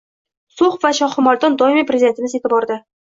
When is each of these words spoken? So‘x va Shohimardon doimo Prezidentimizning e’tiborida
So‘x 0.53 0.79
va 0.85 0.89
Shohimardon 0.99 1.59
doimo 1.63 1.85
Prezidentimizning 1.91 2.43
e’tiborida 2.45 2.81